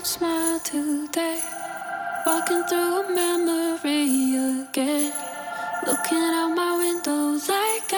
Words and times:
don't 0.00 0.06
smile 0.06 0.58
today. 0.60 1.40
Walking 2.24 2.62
through 2.64 3.02
a 3.02 3.14
memory 3.14 4.62
again. 4.62 5.12
Looking 5.86 6.22
out 6.38 6.54
my 6.56 6.78
window 6.78 7.38
like 7.46 7.89